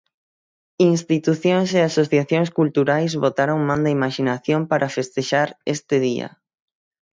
Institucións 0.91 1.69
e 1.79 1.81
asociacións 1.83 2.49
culturais 2.59 3.11
botaron 3.23 3.59
man 3.69 3.81
da 3.85 3.91
imaxinación 3.97 4.61
para 4.71 4.93
festexar 4.97 5.49
este 5.75 5.95
día. 6.07 6.27